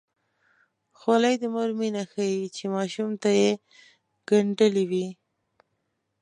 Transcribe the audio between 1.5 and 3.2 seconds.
مور مینه ښيي چې ماشوم